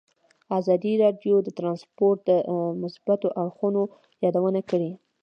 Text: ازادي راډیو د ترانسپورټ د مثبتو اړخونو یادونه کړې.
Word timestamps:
ازادي 0.59 0.93
راډیو 1.03 1.35
د 1.43 1.49
ترانسپورټ 1.57 2.17
د 2.29 2.31
مثبتو 2.81 3.27
اړخونو 3.41 3.81
یادونه 4.23 4.61
کړې. 4.69 4.91